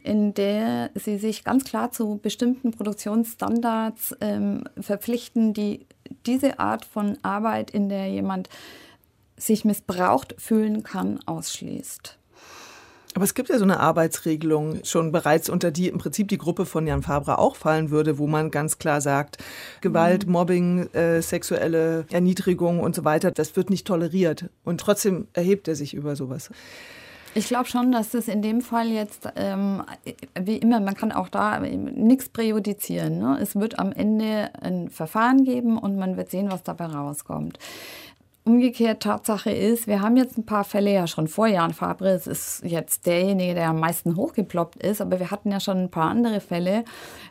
[0.02, 5.86] in der sie sich ganz klar zu bestimmten Produktionsstandards ähm, verpflichten, die
[6.26, 8.48] diese Art von Arbeit, in der jemand
[9.36, 12.17] sich missbraucht fühlen kann, ausschließt.
[13.14, 16.66] Aber es gibt ja so eine Arbeitsregelung schon bereits, unter die im Prinzip die Gruppe
[16.66, 19.38] von Jan Fabre auch fallen würde, wo man ganz klar sagt,
[19.80, 20.32] Gewalt, mhm.
[20.32, 24.50] Mobbing, äh, sexuelle Erniedrigung und so weiter, das wird nicht toleriert.
[24.64, 26.50] Und trotzdem erhebt er sich über sowas.
[27.34, 29.82] Ich glaube schon, dass das in dem Fall jetzt, ähm,
[30.38, 33.18] wie immer, man kann auch da nichts präjudizieren.
[33.18, 33.38] Ne?
[33.40, 37.58] Es wird am Ende ein Verfahren geben und man wird sehen, was dabei rauskommt.
[38.48, 42.08] Umgekehrt Tatsache ist, wir haben jetzt ein paar Fälle ja schon vor Jan Fabre.
[42.12, 45.90] Es ist jetzt derjenige, der am meisten hochgeploppt ist, aber wir hatten ja schon ein
[45.90, 46.86] paar andere Fälle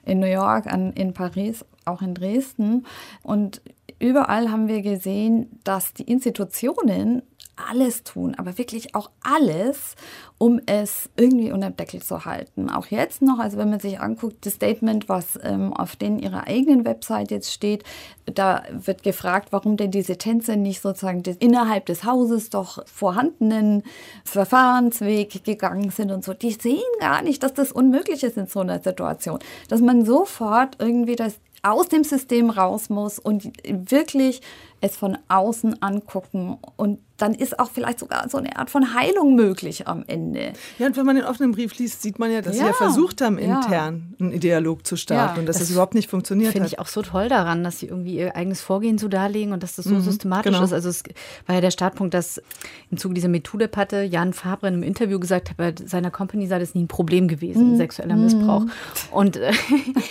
[0.05, 2.85] in New York, in Paris, auch in Dresden.
[3.23, 3.63] Und
[3.97, 7.23] überall haben wir gesehen, dass die Institutionen
[7.57, 9.95] alles tun, aber wirklich auch alles,
[10.37, 12.69] um es irgendwie unter dem Deckel zu halten.
[12.69, 16.47] Auch jetzt noch, also wenn man sich anguckt, das Statement, was ähm, auf den ihrer
[16.47, 17.83] eigenen Website jetzt steht,
[18.25, 23.83] da wird gefragt, warum denn diese Tänze nicht sozusagen des, innerhalb des Hauses doch vorhandenen
[24.23, 26.33] Verfahrensweg gegangen sind und so.
[26.33, 29.39] Die sehen gar nicht, dass das unmöglich ist in so einer Situation,
[29.69, 34.41] dass man sofort irgendwie das aus dem System raus muss und wirklich
[34.81, 39.35] es von außen angucken und dann ist auch vielleicht sogar so eine Art von Heilung
[39.35, 40.53] möglich am Ende.
[40.77, 42.73] Ja, und wenn man den offenen Brief liest, sieht man ja, dass ja, sie ja
[42.73, 44.25] versucht haben, intern ja.
[44.25, 46.87] einen Dialog zu starten ja, und dass das, das überhaupt nicht funktioniert Finde ich auch
[46.87, 49.95] so toll daran, dass sie irgendwie ihr eigenes Vorgehen so darlegen und dass das so
[49.95, 50.63] mhm, systematisch genau.
[50.63, 50.73] ist.
[50.73, 51.03] Also es
[51.47, 52.41] war ja der Startpunkt, dass
[52.91, 56.59] im Zuge dieser Methode-Debatte Jan Fabre in einem Interview gesagt hat, bei seiner Company sei
[56.59, 57.77] das nie ein Problem gewesen, mhm.
[57.77, 58.61] sexueller Missbrauch.
[58.61, 58.71] Mhm.
[59.11, 59.51] Und äh,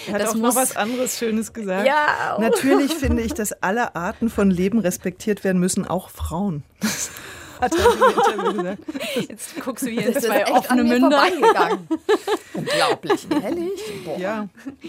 [0.09, 1.87] er hat das auch muss, noch was anderes Schönes gesagt.
[1.87, 2.37] Ja.
[2.40, 6.62] Natürlich finde ich, dass alle Arten von Leben respektiert werden müssen, auch Frauen.
[7.61, 9.31] Hat er im Interview gesagt.
[9.31, 11.23] Jetzt guckst du hier in zwei offene Münder.
[12.55, 13.81] Unglaublich, ehrlich?
[14.05, 14.19] Boah.
[14.19, 14.49] Ja.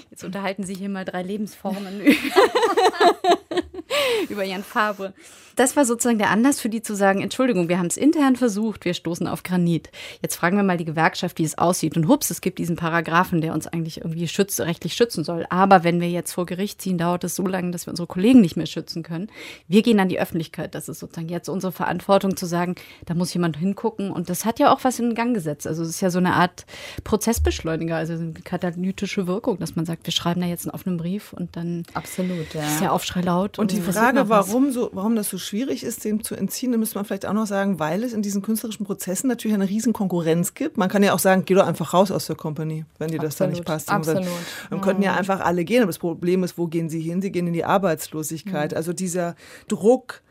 [0.10, 2.02] Jetzt unterhalten sich hier mal drei Lebensformen
[4.30, 5.14] über Jan Fabre.
[5.58, 8.86] Das war sozusagen der Anlass für die zu sagen, Entschuldigung, wir haben es intern versucht,
[8.86, 9.90] wir stoßen auf Granit.
[10.22, 11.98] Jetzt fragen wir mal die Gewerkschaft, wie es aussieht.
[11.98, 15.48] Und hups, es gibt diesen Paragraphen, der uns eigentlich irgendwie schütz, rechtlich schützen soll.
[15.50, 18.40] Aber wenn wir jetzt vor Gericht ziehen, dauert es so lange, dass wir unsere Kollegen
[18.40, 19.32] nicht mehr schützen können.
[19.68, 20.76] Wir gehen an die Öffentlichkeit.
[20.76, 22.76] Das ist sozusagen jetzt unsere Verantwortung zu sagen,
[23.08, 24.12] da muss jemand hingucken.
[24.12, 25.66] Und das hat ja auch was in Gang gesetzt.
[25.66, 26.68] Also es ist ja so eine Art
[27.04, 31.34] Prozessbeschleuniger, also eine katalytische Wirkung, dass man sagt, wir schreiben da jetzt einen offenen Brief
[31.34, 32.62] und dann Absolut, ja.
[32.62, 33.58] ist der Aufschrei laut.
[33.58, 36.80] Und, und die Frage, warum so, warum das so schwierig ist, dem zu entziehen, dann
[36.80, 39.94] müsste man vielleicht auch noch sagen, weil es in diesen künstlerischen Prozessen natürlich eine riesen
[39.94, 40.78] Konkurrenz gibt.
[40.78, 43.38] Man kann ja auch sagen, geh doch einfach raus aus der Company, wenn dir das
[43.38, 43.90] da nicht passt.
[43.90, 44.26] Absolut.
[44.70, 45.18] Dann könnten ja mhm.
[45.20, 45.82] einfach alle gehen.
[45.82, 47.22] Aber das Problem ist, wo gehen sie hin?
[47.22, 48.72] Sie gehen in die Arbeitslosigkeit.
[48.72, 48.78] Mhm.
[48.78, 49.36] Also dieser
[49.68, 50.22] Druck,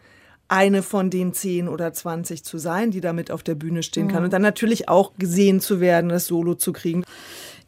[0.48, 4.18] eine von den zehn oder zwanzig zu sein, die damit auf der Bühne stehen kann.
[4.20, 4.24] Mhm.
[4.26, 7.04] Und dann natürlich auch gesehen zu werden, das Solo zu kriegen.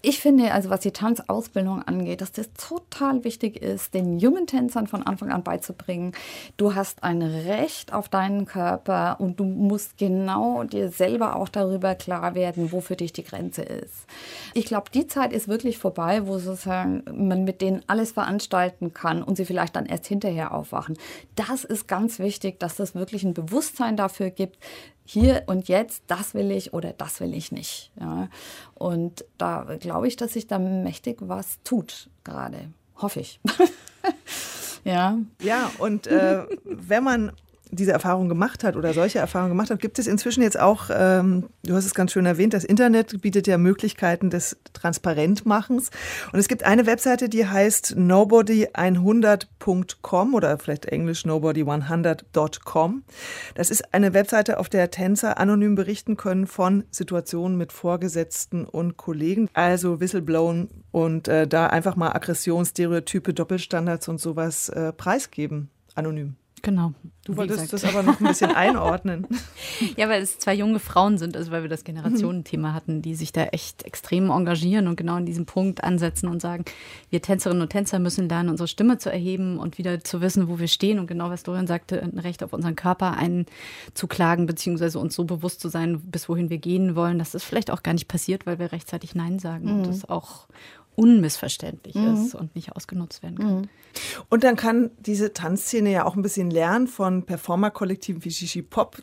[0.00, 4.86] Ich finde, also was die Tanzausbildung angeht, dass das total wichtig ist, den jungen Tänzern
[4.86, 6.12] von Anfang an beizubringen.
[6.56, 11.96] Du hast ein Recht auf deinen Körper und du musst genau dir selber auch darüber
[11.96, 14.06] klar werden, wo für dich die Grenze ist.
[14.54, 19.24] Ich glaube, die Zeit ist wirklich vorbei, wo sozusagen man mit denen alles veranstalten kann
[19.24, 20.96] und sie vielleicht dann erst hinterher aufwachen.
[21.34, 24.58] Das ist ganz wichtig, dass es wirklich ein Bewusstsein dafür gibt,
[25.10, 27.90] hier und jetzt, das will ich oder das will ich nicht.
[27.98, 28.28] Ja.
[28.74, 32.70] Und da glaube ich, dass sich da mächtig was tut gerade.
[32.96, 33.40] Hoffe ich.
[34.84, 35.18] ja.
[35.40, 37.32] Ja, und äh, wenn man
[37.70, 41.48] diese Erfahrung gemacht hat oder solche Erfahrungen gemacht hat, gibt es inzwischen jetzt auch, ähm,
[41.64, 45.90] du hast es ganz schön erwähnt, das Internet bietet ja Möglichkeiten des Transparentmachens.
[46.32, 53.02] Und es gibt eine Webseite, die heißt nobody100.com oder vielleicht englisch nobody100.com.
[53.54, 58.96] Das ist eine Webseite, auf der Tänzer anonym berichten können von Situationen mit Vorgesetzten und
[58.96, 65.70] Kollegen, also Whistleblown und äh, da einfach mal Aggression, Stereotype, Doppelstandards und sowas äh, preisgeben,
[65.94, 66.36] anonym.
[66.62, 66.92] Genau.
[67.24, 69.26] Du wolltest das aber noch ein bisschen einordnen.
[69.96, 73.32] ja, weil es zwei junge Frauen sind, also weil wir das Generationenthema hatten, die sich
[73.32, 76.64] da echt extrem engagieren und genau in diesem Punkt ansetzen und sagen,
[77.10, 80.58] wir Tänzerinnen und Tänzer müssen lernen, unsere Stimme zu erheben und wieder zu wissen, wo
[80.58, 85.14] wir stehen und genau was Dorian sagte, ein Recht auf unseren Körper einzuklagen, beziehungsweise uns
[85.14, 88.08] so bewusst zu sein, bis wohin wir gehen wollen, dass das vielleicht auch gar nicht
[88.08, 89.76] passiert, weil wir rechtzeitig Nein sagen mhm.
[89.76, 90.48] und das auch
[90.98, 92.14] unmissverständlich mhm.
[92.14, 93.56] ist und nicht ausgenutzt werden kann.
[93.60, 93.68] Mhm.
[94.28, 98.98] Und dann kann diese Tanzszene ja auch ein bisschen lernen von Performerkollektiven wie Shishi Pop.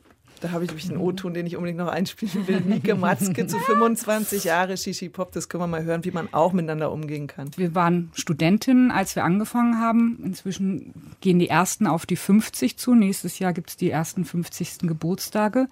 [0.45, 2.59] Da habe ich nämlich einen O-Ton, den ich unbedingt noch einspielen will.
[2.59, 5.31] Mieke Matzke zu 25 Jahre Shishi Pop.
[5.31, 7.49] Das können wir mal hören, wie man auch miteinander umgehen kann.
[7.57, 10.19] Wir waren Studentinnen, als wir angefangen haben.
[10.23, 12.93] Inzwischen gehen die ersten auf die 50 zu.
[12.93, 14.81] Nächstes Jahr gibt es die ersten 50.
[14.81, 15.67] Geburtstage.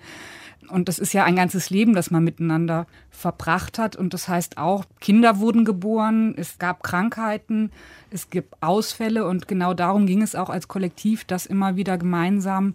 [0.69, 3.95] Und das ist ja ein ganzes Leben, das man miteinander verbracht hat.
[3.95, 7.69] Und das heißt auch, Kinder wurden geboren, es gab Krankheiten,
[8.09, 9.27] es gibt Ausfälle.
[9.27, 12.73] Und genau darum ging es auch als Kollektiv, das immer wieder gemeinsam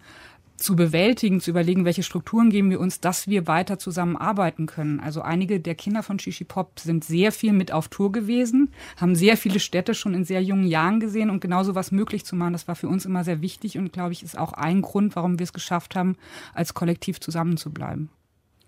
[0.58, 5.00] zu bewältigen, zu überlegen, welche Strukturen geben wir uns, dass wir weiter zusammenarbeiten können.
[5.00, 9.14] Also einige der Kinder von Shishi Pop sind sehr viel mit auf Tour gewesen, haben
[9.14, 12.52] sehr viele Städte schon in sehr jungen Jahren gesehen und genauso was möglich zu machen,
[12.52, 15.38] das war für uns immer sehr wichtig und glaube ich ist auch ein Grund, warum
[15.38, 16.16] wir es geschafft haben,
[16.54, 18.10] als Kollektiv zusammenzubleiben.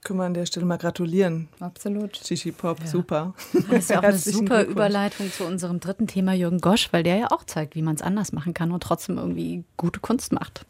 [0.02, 1.48] Können wir an der Stelle mal gratulieren.
[1.58, 2.16] Absolut.
[2.16, 2.86] Shishi Pop, ja.
[2.86, 3.34] super.
[3.52, 7.16] Das ist ja auch eine super Überleitung zu unserem dritten Thema Jürgen Gosch, weil der
[7.16, 10.64] ja auch zeigt, wie man es anders machen kann und trotzdem irgendwie gute Kunst macht.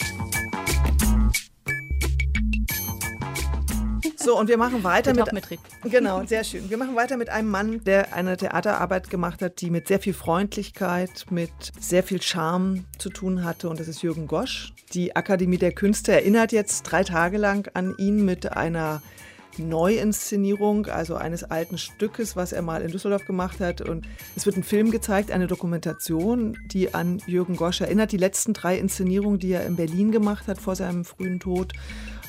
[4.22, 5.48] So, und wir machen weiter mit, mit
[5.84, 6.68] Genau, sehr schön.
[6.68, 10.12] Wir machen weiter mit einem Mann, der eine Theaterarbeit gemacht hat, die mit sehr viel
[10.12, 13.70] Freundlichkeit, mit sehr viel Charme zu tun hatte.
[13.70, 14.74] Und das ist Jürgen Gosch.
[14.92, 19.00] Die Akademie der Künste erinnert jetzt drei Tage lang an ihn mit einer
[19.56, 23.80] Neuinszenierung, also eines alten Stückes, was er mal in Düsseldorf gemacht hat.
[23.80, 24.06] Und
[24.36, 28.12] es wird ein Film gezeigt, eine Dokumentation, die an Jürgen Gosch erinnert.
[28.12, 31.72] Die letzten drei Inszenierungen, die er in Berlin gemacht hat vor seinem frühen Tod.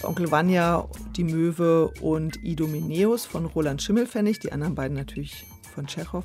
[0.03, 6.23] Onkel Vanya, Die Möwe und Idomeneus von Roland Schimmelfennig, die anderen beiden natürlich von Tschechow.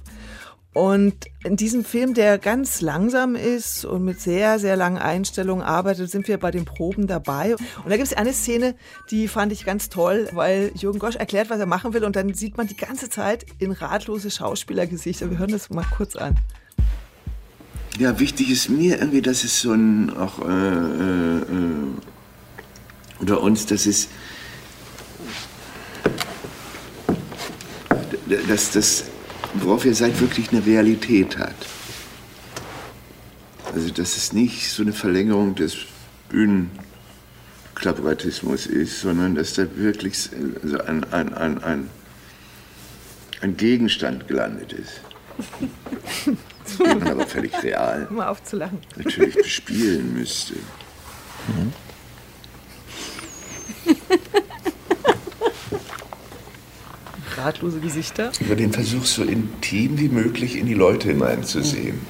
[0.77, 6.11] Und in diesem Film, der ganz langsam ist und mit sehr, sehr langen Einstellungen arbeitet,
[6.11, 7.55] sind wir bei den Proben dabei.
[7.55, 8.75] Und da gibt es eine Szene,
[9.11, 12.05] die fand ich ganz toll, weil Jürgen Gosch erklärt, was er machen will.
[12.05, 15.31] Und dann sieht man die ganze Zeit in ratlose Schauspielergesichter.
[15.31, 16.37] Wir hören das mal kurz an.
[17.99, 21.43] Ja, wichtig ist mir irgendwie, dass es so ein auch äh, äh,
[23.21, 24.09] oder uns, dass es
[28.49, 29.05] dass das,
[29.55, 31.55] worauf ihr seid, wirklich eine Realität hat.
[33.73, 35.77] Also dass es nicht so eine Verlängerung des
[36.29, 40.29] Bühnenklapperatismus ist, sondern dass da wirklich
[40.63, 41.91] also ein, ein, ein, ein,
[43.43, 45.01] ein Gegenstand gelandet ist.
[46.79, 48.79] Den man aber völlig real Mal aufzulachen.
[48.97, 50.55] natürlich bespielen müsste.
[50.55, 51.73] Mhm.
[57.47, 58.33] Ratlose Gesichter.
[58.41, 62.01] Über den Versuch, so intim wie möglich in die Leute hineinzusehen.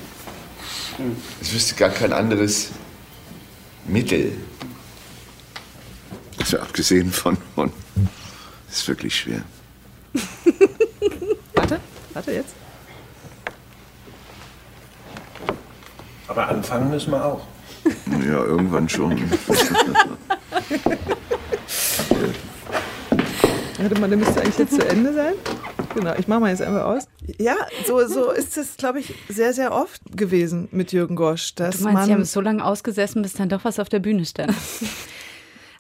[1.43, 2.71] Es wüsste gar kein anderes
[3.87, 4.33] Mittel.
[6.39, 7.71] Also abgesehen von, von
[8.71, 9.43] ist wirklich schwer.
[11.55, 11.81] warte,
[12.15, 12.55] warte jetzt.
[16.29, 17.47] Aber anfangen müssen wir auch.
[18.07, 19.21] Ja, irgendwann schon.
[23.79, 25.35] Warte mal, der müsste eigentlich jetzt zu Ende sein.
[25.95, 27.09] Genau, ich mache mal jetzt einfach aus.
[27.39, 31.55] Ja, so, so ist es, glaube ich, sehr, sehr oft gewesen mit Jürgen Gosch.
[31.55, 33.99] Dass du meinst, man Sie haben so lange ausgesessen, bis dann doch was auf der
[33.99, 34.55] Bühne stand.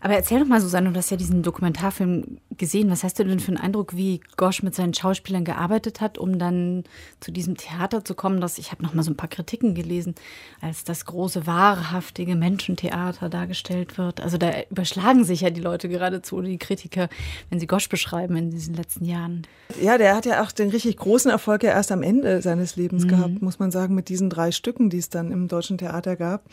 [0.00, 2.90] Aber erzähl doch mal, Susanne, du hast ja diesen Dokumentarfilm gesehen.
[2.90, 6.38] Was hast du denn für einen Eindruck, wie Gosch mit seinen Schauspielern gearbeitet hat, um
[6.38, 6.85] dann
[7.20, 8.40] zu diesem Theater zu kommen?
[8.40, 10.14] Dass ich habe noch mal so ein paar Kritiken gelesen,
[10.61, 14.20] als das große wahrhaftige Menschentheater dargestellt wird.
[14.20, 17.09] Also da überschlagen sich ja die Leute geradezu, die Kritiker,
[17.50, 19.42] wenn sie Gosch beschreiben in diesen letzten Jahren.
[19.80, 23.04] Ja, der hat ja auch den richtig großen Erfolg ja erst am Ende seines Lebens
[23.04, 23.09] mhm.
[23.09, 26.44] gehabt, muss man sagen, mit diesen drei Stücken, die es dann im deutschen Theater gab.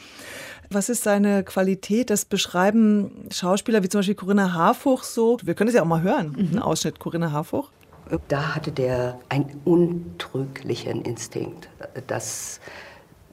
[0.70, 2.10] Was ist seine Qualität?
[2.10, 5.38] Das beschreiben Schauspieler wie zum Beispiel Corinna Harfuch so.
[5.44, 6.48] Wir können es ja auch mal hören, mhm.
[6.48, 7.72] einen Ausschnitt Corinna Harfuch.
[8.30, 11.68] Da hatte der einen untrüglichen Instinkt,
[12.08, 12.62] das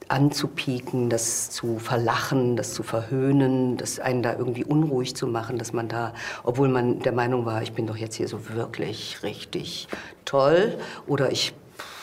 [0.08, 5.72] anzupieken, das zu verlachen, das zu verhöhnen, das einen da irgendwie unruhig zu machen, dass
[5.72, 9.86] man da, obwohl man der Meinung war, ich bin doch jetzt hier so wirklich richtig
[10.24, 11.54] toll oder ich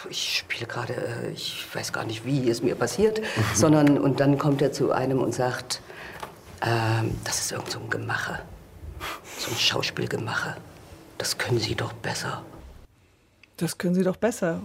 [0.09, 3.19] ich spiele gerade, äh, ich weiß gar nicht, wie es mir passiert,
[3.53, 5.81] sondern und dann kommt er zu einem und sagt,
[6.61, 8.39] ähm, das ist irgend so ein Gemache,
[9.37, 10.57] so ein Schauspielgemache.
[11.17, 12.43] Das können Sie doch besser.
[13.57, 14.61] Das können Sie doch besser.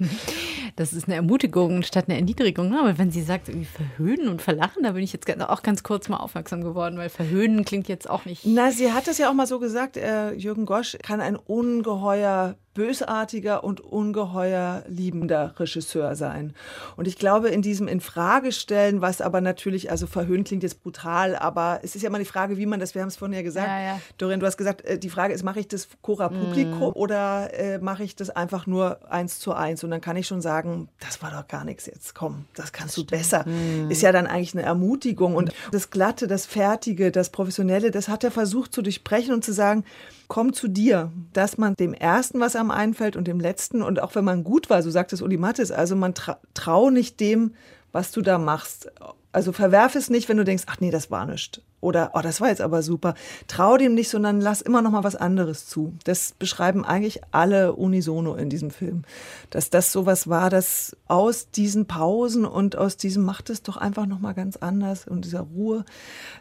[0.76, 2.68] das ist eine Ermutigung statt eine Erniedrigung.
[2.68, 2.80] Ne?
[2.80, 6.08] Aber wenn sie sagt, irgendwie verhöhnen und verlachen, da bin ich jetzt auch ganz kurz
[6.08, 8.44] mal aufmerksam geworden, weil verhöhnen klingt jetzt auch nicht.
[8.44, 12.56] Na, sie hat es ja auch mal so gesagt, äh, Jürgen Gosch kann ein ungeheuer
[12.74, 16.54] bösartiger und ungeheuer liebender Regisseur sein.
[16.96, 21.80] Und ich glaube, in diesem Infragestellen, was aber natürlich, also verhöhnt klingt jetzt brutal, aber
[21.82, 23.68] es ist ja immer die Frage, wie man das, wir haben es vorhin ja gesagt,
[23.68, 24.00] ja, ja.
[24.16, 26.92] Dorian, du hast gesagt, äh, die Frage ist, mache ich das Cora Publico mm.
[26.94, 29.84] oder äh, mache ich das einfach nur eins zu eins?
[29.84, 32.96] Und dann kann ich schon sagen, das war doch gar nichts jetzt, komm, das kannst
[32.96, 33.44] das du besser.
[33.46, 33.90] Mm.
[33.90, 35.36] Ist ja dann eigentlich eine Ermutigung.
[35.36, 39.52] Und das Glatte, das Fertige, das Professionelle, das hat er versucht zu durchbrechen und zu
[39.52, 39.84] sagen,
[40.28, 43.82] komm zu dir, dass man dem Ersten was am einfällt und dem Letzten.
[43.82, 46.90] Und auch wenn man gut war, so sagt es Uli Mattes, also man tra trau
[46.90, 47.54] nicht dem,
[47.92, 48.90] was du da machst.
[49.32, 51.60] Also verwerf es nicht, wenn du denkst, ach nee, das war nichts.
[51.80, 53.14] Oder, oh, das war jetzt aber super.
[53.46, 55.94] Trau dem nicht, sondern lass immer noch mal was anderes zu.
[56.02, 59.02] Das beschreiben eigentlich alle unisono in diesem Film.
[59.50, 64.06] Dass das sowas war, dass aus diesen Pausen und aus diesem macht es doch einfach
[64.06, 65.84] noch mal ganz anders und dieser Ruhe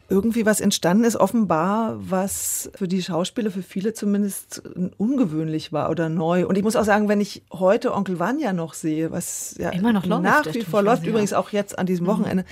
[0.09, 4.63] irgendwie was entstanden ist, offenbar, was für die Schauspieler, für viele zumindest
[4.97, 6.47] ungewöhnlich war oder neu.
[6.47, 9.93] Und ich muss auch sagen, wenn ich heute Onkel Vanya noch sehe, was ja immer
[9.93, 12.11] noch läuft, nach wie vor läuft, übrigens auch jetzt an diesem mhm.
[12.11, 12.45] Wochenende,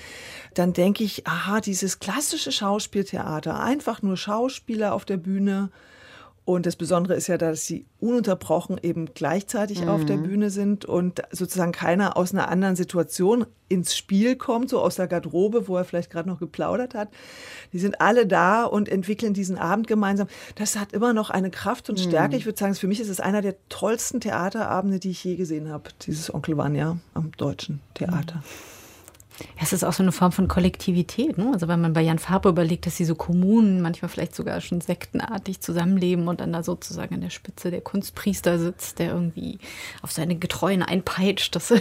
[0.53, 5.69] dann denke ich, aha, dieses klassische Schauspieltheater, einfach nur Schauspieler auf der Bühne.
[6.45, 9.89] Und das Besondere ist ja, dass sie ununterbrochen eben gleichzeitig mhm.
[9.89, 10.23] auf der mhm.
[10.23, 15.08] Bühne sind und sozusagen keiner aus einer anderen Situation ins Spiel kommt, so aus der
[15.08, 17.10] Garderobe, wo er vielleicht gerade noch geplaudert hat.
[17.73, 20.27] Die sind alle da und entwickeln diesen Abend gemeinsam.
[20.53, 22.36] Das hat immer noch eine Kraft und Stärke.
[22.36, 22.39] Mhm.
[22.39, 25.71] Ich würde sagen, für mich ist es einer der tollsten Theaterabende, die ich je gesehen
[25.71, 25.89] habe.
[26.05, 28.36] Dieses Onkel Vanya am Deutschen Theater.
[28.36, 28.74] Mhm.
[29.62, 31.38] Es ist auch so eine Form von Kollektivität.
[31.38, 31.50] Ne?
[31.54, 35.60] Also wenn man bei Jan Faber überlegt, dass diese Kommunen manchmal vielleicht sogar schon sektenartig
[35.60, 39.60] zusammenleben und dann da sozusagen an der Spitze der Kunstpriester sitzt, der irgendwie
[40.02, 41.74] auf seine Getreuen einpeitscht, das,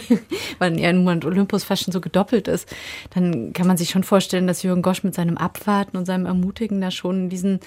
[0.59, 2.73] weil er nun und Olympus fast schon so gedoppelt ist,
[3.13, 6.81] dann kann man sich schon vorstellen, dass Jürgen Gosch mit seinem Abwarten und seinem Ermutigen
[6.81, 7.59] da schon diesen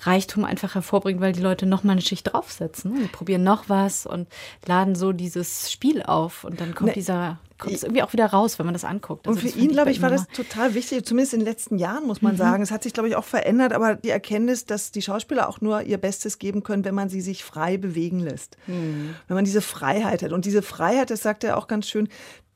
[0.00, 2.94] Reichtum einfach hervorbringt, weil die Leute noch mal eine Schicht draufsetzen.
[2.96, 4.28] Die probieren noch was und
[4.66, 8.26] laden so dieses Spiel auf und dann kommt ne, dieser kommt es irgendwie auch wieder
[8.26, 9.26] raus, wenn man das anguckt.
[9.26, 12.06] Also und für ihn, glaube ich, war das total wichtig, zumindest in den letzten Jahren,
[12.06, 12.38] muss man mhm.
[12.38, 12.62] sagen.
[12.62, 15.82] Es hat sich, glaube ich, auch verändert, aber die Erkenntnis, dass die Schauspieler auch nur
[15.82, 18.56] ihr Bestes geben können, wenn man sie sich frei bewegen lässt.
[18.68, 19.14] Mhm.
[19.26, 20.32] Wenn man diese Freiheit hat.
[20.32, 22.08] Und diese Freiheit, das sagt er auch ganz schön,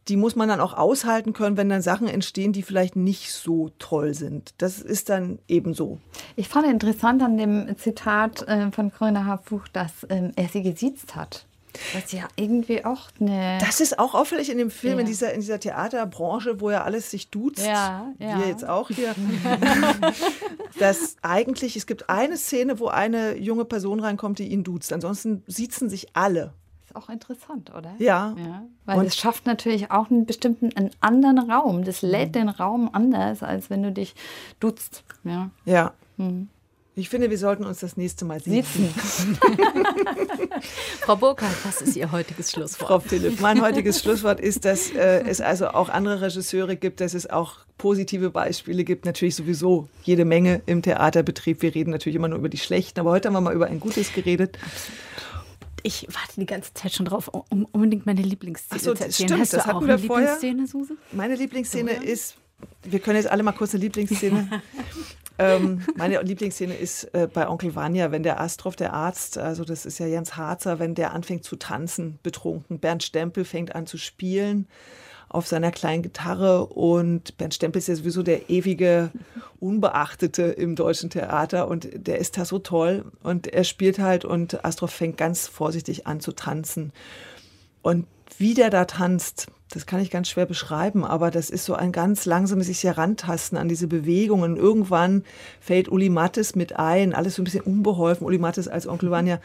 [0.08, 3.70] die muss man dann auch aushalten können, wenn dann Sachen entstehen, die vielleicht nicht so
[3.78, 4.54] toll sind.
[4.58, 5.98] Das ist dann eben so.
[6.36, 11.14] Ich fand interessant an dem Zitat äh, von Corinna Harfuch, dass ähm, er sie gesiezt
[11.14, 11.46] hat.
[11.94, 13.58] Das ist ja irgendwie auch eine.
[13.58, 15.00] Das ist auch auffällig in dem Film, ja.
[15.00, 17.64] in, dieser, in dieser Theaterbranche, wo ja alles sich duzt.
[17.64, 18.38] Ja, ja.
[18.38, 19.14] Wir jetzt auch hier.
[20.78, 24.92] dass eigentlich, es gibt eine Szene, wo eine junge Person reinkommt, die ihn duzt.
[24.92, 26.52] Ansonsten siezen sich alle
[26.96, 27.94] auch interessant, oder?
[27.98, 28.34] Ja.
[28.36, 31.84] ja weil und es schafft natürlich auch einen bestimmten, einen anderen Raum.
[31.84, 32.32] Das lädt mhm.
[32.32, 34.14] den Raum anders, als wenn du dich
[34.60, 35.04] duzt.
[35.24, 35.50] Ja.
[35.64, 35.92] Ja.
[36.16, 36.48] Mhm.
[36.94, 38.92] Ich finde, wir sollten uns das nächste Mal sitzen.
[41.00, 42.86] Frau Burkhardt, was ist Ihr heutiges Schlusswort?
[42.86, 47.14] Frau Philipp, mein heutiges Schlusswort ist, dass äh, es also auch andere Regisseure gibt, dass
[47.14, 49.06] es auch positive Beispiele gibt.
[49.06, 51.62] Natürlich sowieso jede Menge im Theaterbetrieb.
[51.62, 53.80] Wir reden natürlich immer nur über die schlechten, aber heute haben wir mal über ein
[53.80, 54.58] gutes geredet.
[55.82, 59.28] Ich warte die ganze Zeit schon drauf, um unbedingt meine Lieblingsszene so, zu erzählen.
[59.28, 60.96] Stimmt, Hast das du auch eine Lieblingsszene, Suse?
[61.12, 62.04] Meine Lieblingsszene Oder?
[62.04, 62.36] ist,
[62.84, 64.62] wir können jetzt alle mal kurz eine Lieblingsszene
[65.38, 69.86] ähm, meine Lieblingsszene ist äh, bei Onkel Vanya, wenn der Astroff, der Arzt, also das
[69.86, 72.78] ist ja Jens Harzer, wenn der anfängt zu tanzen, betrunken.
[72.78, 74.68] Bernd Stempel fängt an zu spielen
[75.32, 79.10] auf seiner kleinen Gitarre und Bernd Stempel ist ja sowieso der ewige
[79.60, 84.64] Unbeachtete im deutschen Theater und der ist da so toll und er spielt halt und
[84.64, 86.92] Astroff fängt ganz vorsichtig an zu tanzen.
[87.80, 88.06] Und
[88.38, 91.92] wie der da tanzt, das kann ich ganz schwer beschreiben, aber das ist so ein
[91.92, 94.56] ganz langsames sich herantasten an diese Bewegungen.
[94.56, 95.24] Irgendwann
[95.60, 99.40] fällt Uli Mattes mit ein, alles so ein bisschen unbeholfen, Uli Mattes als Onkel Vanya.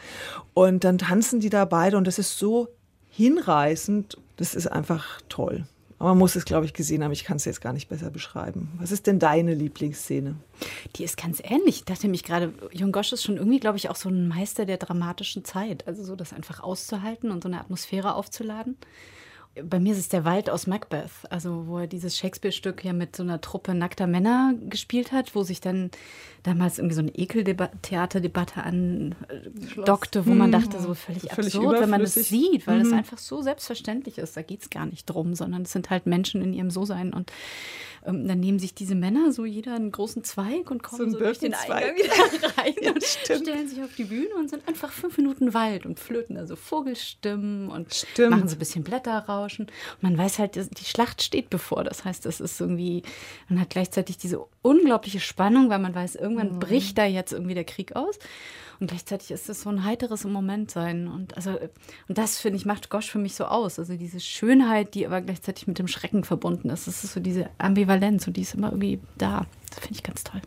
[0.52, 2.68] Und dann tanzen die da beide und das ist so
[3.10, 5.64] hinreißend, das ist einfach toll.
[5.98, 7.12] Aber man muss es, glaube ich, gesehen haben.
[7.12, 8.70] Ich kann es jetzt gar nicht besser beschreiben.
[8.78, 10.36] Was ist denn deine Lieblingsszene?
[10.96, 11.78] Die ist ganz ähnlich.
[11.78, 14.64] Ich dachte mich gerade, Jung Gosch ist schon irgendwie, glaube ich, auch so ein Meister
[14.64, 15.88] der dramatischen Zeit.
[15.88, 18.76] Also so das einfach auszuhalten und so eine Atmosphäre aufzuladen
[19.64, 23.16] bei mir ist es der Wald aus Macbeth, also wo er dieses Shakespeare-Stück ja mit
[23.16, 25.90] so einer Truppe nackter Männer gespielt hat, wo sich dann
[26.48, 30.60] damals irgendwie so eine Ekeltheaterdebatte andockte, wo man hm.
[30.60, 32.98] dachte, so völlig, völlig absurd, wenn man das sieht, weil es mhm.
[32.98, 34.36] einfach so selbstverständlich ist.
[34.36, 37.32] Da geht es gar nicht drum, sondern es sind halt Menschen in ihrem So-Sein und
[38.06, 41.24] ähm, dann nehmen sich diese Männer so jeder einen großen Zweig und kommen so, so
[41.24, 44.92] durch den Eingang wieder rein ja, und stellen sich auf die Bühne und sind einfach
[44.92, 48.30] fünf Minuten Wald und flöten also Vogelstimmen und stimmt.
[48.30, 49.66] machen so ein bisschen Blätter raus austauschen.
[49.66, 51.84] Und man weiß halt, die Schlacht steht bevor.
[51.84, 53.02] Das heißt, es ist irgendwie,
[53.48, 56.58] man hat gleichzeitig diese unglaubliche Spannung, weil man weiß, irgendwann mhm.
[56.58, 58.18] bricht da jetzt irgendwie der Krieg aus.
[58.80, 61.08] Und gleichzeitig ist es so ein heiteres Moment sein.
[61.08, 61.58] Und also,
[62.06, 63.78] und das finde ich, macht Gosch für mich so aus.
[63.78, 66.86] Also diese Schönheit, die aber gleichzeitig mit dem Schrecken verbunden ist.
[66.86, 69.46] Das ist so diese Ambivalenz und die ist immer irgendwie da.
[69.70, 70.40] Das finde ich ganz toll.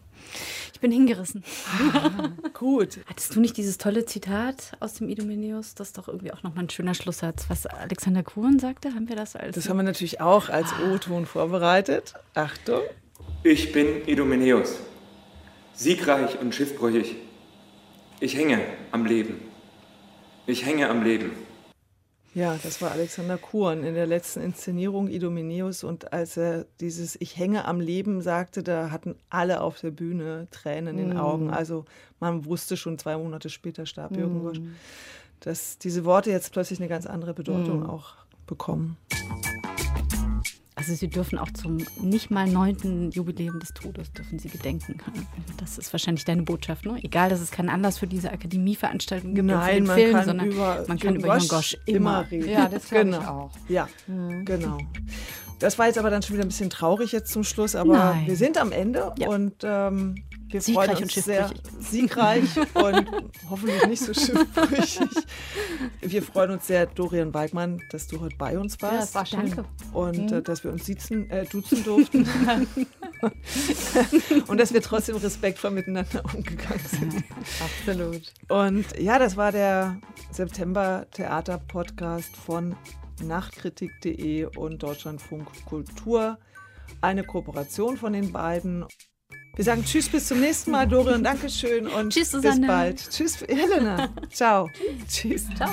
[0.73, 1.43] Ich bin hingerissen.
[1.67, 2.99] Ah, gut.
[3.07, 5.75] Hattest du nicht dieses tolle Zitat aus dem Idomeneus?
[5.75, 8.93] Das ist doch irgendwie auch nochmal ein schöner Schlusssatz, was Alexander Kuhn sagte.
[8.93, 9.55] Haben wir das als.
[9.55, 12.13] Das haben wir natürlich auch als O-Ton vorbereitet.
[12.33, 12.81] Achtung.
[13.43, 14.79] Ich bin Idomeneus,
[15.73, 17.15] siegreich und schiffbrüchig
[18.21, 18.59] ich hänge
[18.91, 19.41] am Leben.
[20.45, 21.31] Ich hänge am Leben.
[22.35, 25.83] Ja, das war Alexander Kuhn in der letzten Inszenierung Idomeneus.
[25.83, 30.47] Und als er dieses Ich hänge am Leben sagte, da hatten alle auf der Bühne
[30.51, 31.47] Tränen in den Augen.
[31.47, 31.53] Mm.
[31.53, 31.85] Also
[32.19, 34.75] man wusste schon zwei Monate später starb Jürgen Gosch, mm.
[35.39, 37.89] dass diese Worte jetzt plötzlich eine ganz andere Bedeutung mm.
[37.89, 38.13] auch
[38.45, 38.97] bekommen.
[40.91, 44.97] Also Sie dürfen auch zum nicht mal neunten Jubiläum des Todes dürfen Sie gedenken.
[45.55, 46.99] Das ist wahrscheinlich deine Botschaft, ne?
[47.01, 50.83] Egal, dass es keinen Anlass für diese Akademieveranstaltung gibt Nein, man Film, kann sondern über
[50.85, 52.49] man kann über Gosch immer, reden.
[52.49, 53.19] Ja, das glaube genau.
[53.21, 53.51] ich auch.
[53.69, 54.43] Ja, mhm.
[54.43, 54.79] genau.
[55.61, 58.27] Das war jetzt aber dann schon wieder ein bisschen traurig jetzt zum Schluss, aber Nein.
[58.27, 59.27] wir sind am Ende Ja.
[59.29, 60.15] und ähm,
[60.49, 61.49] wir Siegreich freuen uns sehr
[61.79, 62.43] siegreich
[62.73, 63.07] und
[63.49, 65.07] hoffentlich nicht so schiffbrüchig.
[66.01, 68.93] Wir freuen uns sehr, Dorian Weigmann, dass du heute bei uns warst.
[68.93, 69.55] Ja, es war schön.
[69.55, 69.63] Danke.
[69.93, 72.27] Und äh, dass wir uns sitzen, äh, duzen durften.
[74.47, 77.23] und dass wir trotzdem respektvoll miteinander umgegangen sind.
[77.63, 78.21] Absolut.
[78.49, 79.95] Und ja, das war der
[80.31, 82.75] September-Theater-Podcast von
[83.27, 86.37] nachtkritik.de und Deutschlandfunk Kultur.
[87.01, 88.85] Eine Kooperation von den beiden.
[89.55, 91.23] Wir sagen Tschüss, bis zum nächsten Mal, Dorian.
[91.23, 93.09] Dankeschön und Tschüss, bis bald.
[93.09, 94.09] Tschüss, Helena.
[94.29, 94.69] Ciao.
[95.07, 95.45] Tschüss.
[95.55, 95.71] Ciao.